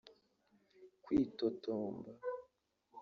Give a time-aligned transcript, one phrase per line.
[1.03, 2.11] Kwitotomba